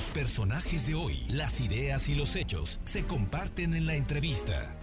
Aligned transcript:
Los 0.00 0.08
personajes 0.12 0.86
de 0.86 0.94
hoy, 0.94 1.26
las 1.28 1.60
ideas 1.60 2.08
y 2.08 2.14
los 2.14 2.34
hechos 2.34 2.80
se 2.84 3.04
comparten 3.04 3.74
en 3.74 3.84
la 3.84 3.96
entrevista. 3.96 4.74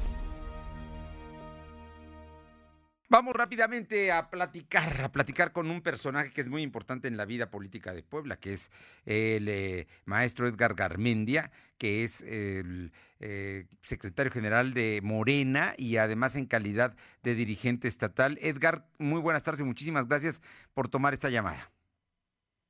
Vamos 3.09 3.35
rápidamente 3.35 4.11
a 4.11 4.30
platicar, 4.30 5.01
a 5.01 5.11
platicar 5.11 5.53
con 5.53 5.72
un 5.72 5.82
personaje 5.82 6.32
que 6.32 6.42
es 6.42 6.50
muy 6.50 6.61
importante 6.61 7.08
en 7.08 7.17
la 7.17 7.25
vida 7.25 7.50
política 7.50 7.93
de 7.93 8.04
Puebla, 8.04 8.38
que 8.38 8.54
es 8.54 8.70
el 9.07 9.50
eh, 9.50 9.88
maestro 10.05 10.48
Edgar 10.48 10.76
Garmendia, 10.76 11.50
que 11.80 12.04
es 12.04 12.22
el 12.22 12.92
eh, 13.20 13.66
secretario 13.82 14.32
general 14.32 14.76
de 14.76 15.00
Morena 15.02 15.74
y 15.80 15.98
además 15.98 16.36
en 16.36 16.46
calidad 16.46 16.96
de 17.24 17.34
dirigente 17.34 17.88
estatal. 17.88 18.38
Edgar, 18.40 18.86
muy 19.00 19.20
buenas 19.20 19.42
tardes 19.42 19.62
y 19.62 19.64
muchísimas 19.64 20.08
gracias 20.08 20.44
por 20.76 20.90
tomar 20.90 21.16
esta 21.16 21.32
llamada. 21.32 21.72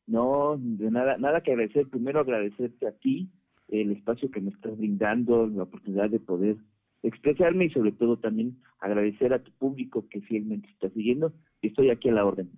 No, 0.07 0.57
de 0.57 0.89
nada, 0.89 1.17
nada 1.17 1.41
que 1.41 1.51
agradecer. 1.51 1.87
Primero 1.87 2.21
agradecerte 2.21 2.87
a 2.87 2.91
ti 2.93 3.29
el 3.67 3.91
espacio 3.91 4.31
que 4.31 4.41
me 4.41 4.51
estás 4.51 4.77
brindando, 4.77 5.47
la 5.47 5.63
oportunidad 5.63 6.09
de 6.09 6.19
poder 6.19 6.55
expresarme 7.03 7.65
y 7.65 7.69
sobre 7.69 7.91
todo 7.91 8.17
también 8.17 8.57
agradecer 8.79 9.33
a 9.33 9.43
tu 9.43 9.51
público 9.51 10.07
que 10.09 10.21
fielmente 10.21 10.69
está 10.69 10.89
siguiendo 10.89 11.33
estoy 11.67 11.89
aquí 11.89 12.09
a 12.09 12.13
la 12.13 12.25
orden. 12.25 12.49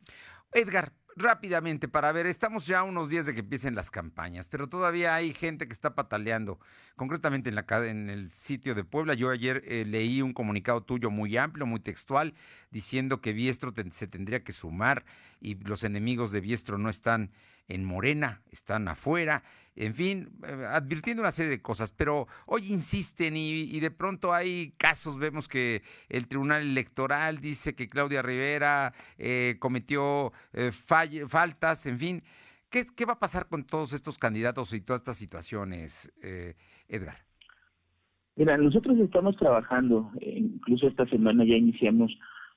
Edgar, 0.54 0.92
rápidamente 1.20 1.88
para 1.88 2.12
ver, 2.12 2.26
estamos 2.26 2.66
ya 2.66 2.84
unos 2.84 3.10
días 3.10 3.26
de 3.26 3.34
que 3.34 3.42
empiecen 3.42 3.76
las 3.76 3.92
campañas, 3.92 4.48
pero 4.48 4.68
todavía 4.68 5.16
hay 5.16 5.34
gente 5.34 5.68
que 5.68 5.74
está 5.74 5.94
pataleando, 5.94 6.60
concretamente 6.96 7.50
en, 7.50 7.56
la, 7.56 7.66
en 7.86 8.10
el 8.10 8.30
sitio 8.30 8.74
de 8.74 8.84
Puebla. 8.84 9.14
Yo 9.14 9.30
ayer 9.30 9.64
eh, 9.68 9.86
leí 9.86 10.22
un 10.22 10.34
comunicado 10.34 10.82
tuyo 10.82 11.12
muy 11.12 11.38
amplio, 11.38 11.66
muy 11.66 11.80
textual, 11.80 12.34
diciendo 12.72 13.22
que 13.22 13.34
Biestro 13.34 13.74
se 13.92 14.08
tendría 14.08 14.44
que 14.44 14.52
sumar 14.52 15.06
y 15.40 15.56
los 15.56 15.84
enemigos 15.84 16.32
de 16.32 16.42
Biestro 16.42 16.78
no 16.78 16.90
están 16.90 17.32
en 17.70 17.86
Morena, 17.86 18.42
están 18.52 18.88
afuera, 18.88 19.44
en 19.80 19.94
fin, 19.94 20.28
eh, 20.46 20.66
advirtiendo 20.68 21.24
una 21.24 21.32
serie 21.32 21.50
de 21.50 21.62
cosas, 21.62 21.92
pero 21.92 22.28
hoy 22.48 22.64
insisten 22.70 23.38
y, 23.38 23.80
de 23.80 23.92
pronto 23.92 24.34
hay 24.34 24.74
casos, 24.78 25.18
vemos 25.18 25.48
que 25.48 25.84
el 26.10 26.28
Tribunal 26.28 26.64
Electoral 26.64 27.38
dice 27.38 27.76
que 27.76 27.88
Claudia 27.88 28.22
Rivera 28.22 28.94
eh, 29.18 29.56
cometió 29.60 30.34
eh, 30.52 30.72
faltas, 30.72 31.86
en 31.86 31.98
fin. 31.98 32.24
¿Qué, 32.70 32.84
¿Qué, 32.96 33.06
va 33.06 33.14
a 33.14 33.20
pasar 33.20 33.48
con 33.48 33.64
todos 33.64 33.94
estos 33.94 34.20
candidatos 34.20 34.74
y 34.74 34.82
todas 34.82 35.02
estas 35.02 35.18
situaciones, 35.18 36.12
Edgar? 36.88 37.18
Mira, 38.36 38.58
nosotros 38.58 38.98
estamos 39.00 39.36
trabajando, 39.38 40.12
incluso 40.22 40.88
esta 40.88 41.08
semana 41.08 41.44
ya 41.46 41.56
iniciamos 41.56 42.12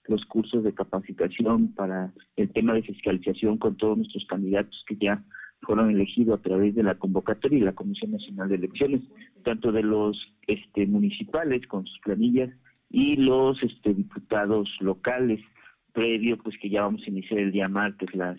los 0.09 0.25
cursos 0.27 0.65
de 0.65 0.75
capacitación 0.75 1.75
para 1.75 2.13
el 2.37 2.51
tema 2.53 2.75
de 2.75 2.83
fiscalización 2.83 3.59
con 3.59 3.77
todos 3.77 3.99
nuestros 3.99 4.25
candidatos 4.27 4.85
que 4.87 4.97
ya 4.97 5.23
fueron 5.63 5.91
elegidos 5.91 6.39
a 6.39 6.43
través 6.43 6.75
de 6.75 6.83
la 6.83 6.97
convocatoria 6.97 7.59
y 7.59 7.63
la 7.63 7.75
Comisión 7.75 8.13
Nacional 8.13 8.49
de 8.49 8.57
Elecciones, 8.57 9.03
tanto 9.45 9.71
de 9.71 9.83
los 9.83 10.19
este, 10.47 10.87
municipales 10.87 11.67
con 11.69 11.87
sus 11.87 11.99
planillas 12.01 12.51
y 12.91 13.17
los 13.17 13.63
este, 13.63 13.95
diputados 13.95 14.69
locales, 14.81 15.41
previo 15.93 16.37
pues 16.39 16.57
que 16.61 16.69
ya 16.69 16.83
vamos 16.83 17.03
a 17.07 17.11
iniciar 17.11 17.41
el 17.41 17.53
día 17.53 17.69
martes 17.69 18.15
las 18.15 18.39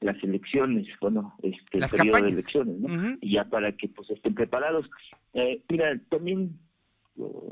las 0.00 0.22
elecciones, 0.22 0.86
bueno, 1.00 1.34
este 1.42 1.78
el 1.78 1.84
periodo 1.90 2.22
de 2.22 2.30
elecciones, 2.30 2.78
¿no? 2.78 3.18
Y 3.20 3.32
ya 3.32 3.44
para 3.46 3.72
que 3.72 3.88
pues 3.88 4.08
estén 4.10 4.32
preparados. 4.32 4.88
Eh, 5.34 5.62
mira, 5.68 6.00
también 6.08 6.56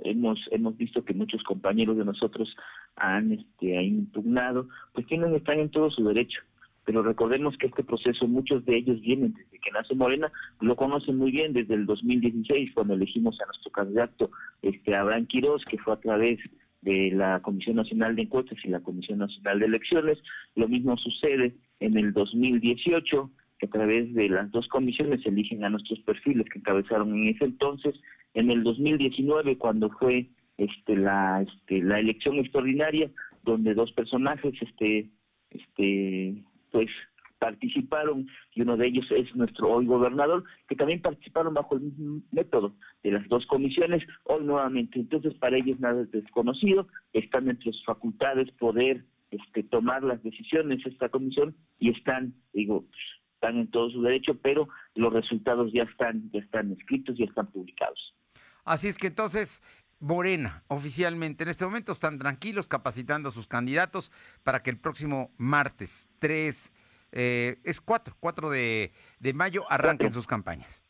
hemos 0.05 0.39
hemos 0.51 0.77
visto 0.77 1.05
que 1.05 1.15
muchos 1.15 1.43
compañeros 1.43 1.97
de 1.97 2.05
nosotros 2.05 2.55
han 2.97 3.33
este 3.33 3.83
impugnado 3.83 4.69
pues 4.93 5.07
tienen 5.07 5.35
están 5.35 5.61
en 5.61 5.71
todo 5.71 5.91
su 5.91 6.05
derecho. 6.05 6.41
Pero 6.85 7.03
recordemos 7.03 7.59
que 7.59 7.67
este 7.67 7.83
proceso 7.83 8.29
muchos 8.29 8.65
de 8.65 8.77
ellos 8.77 9.01
vienen 9.01 9.35
desde 9.35 9.59
que 9.59 9.73
nace 9.73 9.95
Morena 9.95 10.31
lo 10.61 10.77
conocen 10.77 11.17
muy 11.17 11.33
bien 11.33 11.53
desde 11.53 11.75
el 11.75 11.87
2016 11.87 12.73
cuando 12.75 12.95
elegimos 12.95 13.41
a 13.41 13.47
nuestro 13.47 13.73
candidato 13.73 14.31
este 14.63 14.95
Abraham 14.95 15.27
Quiroz 15.27 15.65
que 15.65 15.79
fue 15.79 15.95
a 15.95 16.01
través 16.01 16.39
de 16.83 17.11
la 17.11 17.41
Comisión 17.43 17.77
Nacional 17.77 18.15
de 18.15 18.23
Encuestas 18.23 18.59
y 18.65 18.69
la 18.69 18.81
Comisión 18.81 19.19
Nacional 19.19 19.59
de 19.59 19.67
Elecciones. 19.67 20.19
Lo 20.55 20.69
mismo 20.69 20.97
sucede 20.97 21.57
en 21.81 21.97
el 21.99 22.13
2018 22.13 23.31
que 23.59 23.67
a 23.67 23.71
través 23.71 24.13
de 24.15 24.29
las 24.29 24.51
dos 24.51 24.69
comisiones 24.69 25.25
eligen 25.25 25.65
a 25.65 25.71
nuestros 25.71 26.01
perfiles 26.01 26.47
que 26.51 26.59
encabezaron 26.59 27.15
en 27.15 27.29
ese 27.29 27.45
entonces. 27.45 27.95
En 28.35 28.51
el 28.51 28.63
2019, 28.63 29.57
cuando 29.59 29.91
fue 29.91 30.29
este, 30.59 30.97
la, 30.97 31.43
este, 31.43 31.83
la 31.83 32.01
elección 32.01 32.37
extraordinaria, 32.37 33.11
donde 33.45 33.75
dos 33.75 33.93
personajes, 33.93 34.55
este, 34.61 35.09
este, 35.51 36.43
pues 36.71 36.89
participaron 37.39 38.27
y 38.55 38.63
uno 38.63 38.77
de 38.77 38.87
ellos 38.87 39.07
es 39.11 39.35
nuestro 39.37 39.71
hoy 39.71 39.87
gobernador, 39.87 40.45
que 40.69 40.77
también 40.77 41.03
participaron 41.03 41.55
bajo 41.55 41.77
el 41.77 41.83
mismo 41.83 42.23
método 42.33 42.75
de 43.03 43.13
las 43.13 43.29
dos 43.29 43.47
comisiones, 43.47 44.03
hoy 44.25 44.45
nuevamente. 44.45 44.99
Entonces, 44.99 45.35
para 45.35 45.57
ellos 45.59 45.79
nada 45.79 46.03
es 46.03 46.11
desconocido, 46.11 46.89
están 47.13 47.49
entre 47.49 47.73
sus 47.73 47.85
facultades 47.85 48.51
poder 48.53 49.05
este, 49.31 49.63
tomar 49.65 50.03
las 50.03 50.23
decisiones 50.23 50.85
esta 50.87 51.09
comisión 51.09 51.55
y 51.79 51.91
están, 51.91 52.35
digo, 52.53 52.87
están 53.37 53.59
en 53.59 53.71
todo 53.71 53.91
su 53.91 54.03
derecho, 54.03 54.35
pero 54.43 54.69
los 54.95 55.13
resultados 55.13 55.73
ya 55.73 55.85
están, 55.85 56.31
ya 56.33 56.41
están 56.41 56.73
escritos, 56.73 57.17
ya 57.17 57.27
están 57.27 57.47
publicados. 57.47 58.15
Así 58.65 58.89
es 58.89 58.99
que 58.99 59.07
entonces, 59.07 59.63
Morena, 60.01 60.65
oficialmente, 60.69 61.45
en 61.45 61.51
este 61.51 61.65
momento 61.65 61.93
están 61.93 62.19
tranquilos 62.19 62.67
capacitando 62.67 63.29
a 63.29 63.33
sus 63.33 63.47
candidatos 63.47 64.11
para 64.43 64.63
que 64.63 64.71
el 64.71 64.79
próximo 64.79 65.31
martes 65.37 66.09
3, 66.19 66.73
eh, 67.13 67.59
es 67.65 67.81
4, 67.81 68.17
4 68.19 68.51
de, 68.51 68.93
de 69.21 69.33
mayo, 69.33 69.65
arranquen 69.71 70.13
sus 70.13 70.27
campañas. 70.27 70.83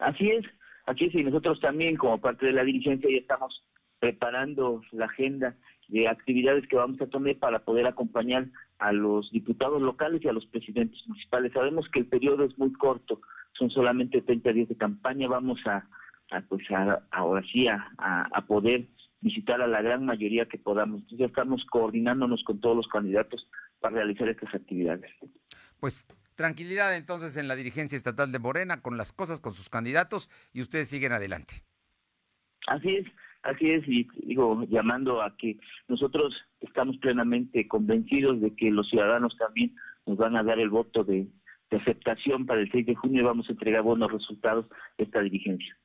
Así 0.00 0.30
es, 0.30 0.44
así 0.86 1.04
es, 1.04 1.14
y 1.14 1.24
nosotros 1.24 1.60
también 1.60 1.96
como 1.96 2.20
parte 2.20 2.46
de 2.46 2.52
la 2.52 2.64
dirigencia 2.64 3.08
ya 3.10 3.18
estamos 3.18 3.62
preparando 3.98 4.82
la 4.92 5.06
agenda 5.06 5.56
de 5.88 6.08
actividades 6.08 6.66
que 6.68 6.76
vamos 6.76 7.00
a 7.00 7.06
tomar 7.06 7.36
para 7.36 7.60
poder 7.60 7.86
acompañar 7.86 8.46
a 8.78 8.92
los 8.92 9.30
diputados 9.30 9.80
locales 9.80 10.22
y 10.24 10.28
a 10.28 10.32
los 10.32 10.46
presidentes 10.46 11.00
municipales. 11.06 11.52
Sabemos 11.52 11.88
que 11.90 12.00
el 12.00 12.06
periodo 12.06 12.44
es 12.44 12.56
muy 12.58 12.72
corto, 12.72 13.20
son 13.52 13.70
solamente 13.70 14.22
30 14.22 14.52
días 14.52 14.68
de 14.68 14.76
campaña, 14.76 15.28
vamos 15.28 15.60
a, 15.66 15.86
pues 16.48 16.66
ahora 17.10 17.42
sí 17.52 17.66
a, 17.68 18.44
poder 18.46 18.86
visitar 19.20 19.60
a 19.60 19.66
la 19.66 19.82
gran 19.82 20.04
mayoría 20.04 20.46
que 20.46 20.58
podamos. 20.58 21.00
Entonces 21.00 21.18
ya 21.18 21.26
estamos 21.26 21.64
coordinándonos 21.70 22.42
con 22.44 22.60
todos 22.60 22.76
los 22.76 22.88
candidatos 22.88 23.48
para 23.80 23.96
realizar 23.96 24.28
estas 24.28 24.54
actividades. 24.54 25.10
Pues 25.80 26.06
tranquilidad 26.34 26.96
entonces 26.96 27.36
en 27.36 27.48
la 27.48 27.56
dirigencia 27.56 27.96
estatal 27.96 28.30
de 28.30 28.38
Morena 28.38 28.82
con 28.82 28.96
las 28.96 29.12
cosas, 29.12 29.40
con 29.40 29.54
sus 29.54 29.70
candidatos 29.70 30.30
y 30.52 30.62
ustedes 30.62 30.88
siguen 30.88 31.12
adelante. 31.12 31.62
Así 32.66 32.96
es. 32.96 33.06
Así 33.46 33.70
es, 33.70 33.86
y 33.86 34.08
digo, 34.24 34.64
llamando 34.68 35.22
a 35.22 35.36
que 35.36 35.56
nosotros 35.86 36.34
estamos 36.60 36.96
plenamente 36.98 37.68
convencidos 37.68 38.40
de 38.40 38.56
que 38.56 38.72
los 38.72 38.88
ciudadanos 38.88 39.36
también 39.38 39.72
nos 40.04 40.16
van 40.18 40.34
a 40.36 40.42
dar 40.42 40.58
el 40.58 40.68
voto 40.68 41.04
de, 41.04 41.28
aceptación 41.70 42.46
para 42.46 42.60
el 42.60 42.70
6 42.72 42.86
de 42.86 42.94
junio 42.94 43.22
y 43.22 43.24
vamos 43.24 43.48
a 43.48 43.52
entregar 43.52 43.82
buenos 43.82 44.10
resultados 44.10 44.66
de 44.98 45.04
esta 45.04 45.20
dirigencia. 45.20 45.76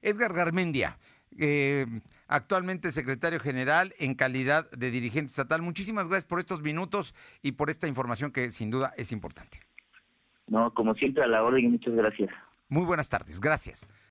Edgar 0.00 0.32
Garmendia, 0.32 0.98
eh, 1.38 1.86
actualmente 2.28 2.92
secretario 2.92 3.40
general 3.40 3.94
en 3.98 4.14
calidad 4.14 4.70
de 4.70 4.90
dirigente 4.90 5.30
estatal. 5.30 5.62
Muchísimas 5.62 6.08
gracias 6.08 6.28
por 6.28 6.38
estos 6.38 6.60
minutos 6.60 7.14
y 7.42 7.52
por 7.52 7.70
esta 7.70 7.88
información 7.88 8.30
que 8.30 8.50
sin 8.50 8.70
duda 8.70 8.92
es 8.96 9.10
importante. 9.10 9.60
No, 10.48 10.72
como 10.74 10.94
siempre 10.94 11.24
a 11.24 11.26
la 11.26 11.42
orden 11.42 11.64
y 11.64 11.68
muchas 11.68 11.94
gracias. 11.94 12.30
Muy 12.68 12.84
buenas 12.84 13.08
tardes, 13.08 13.40
gracias. 13.40 13.88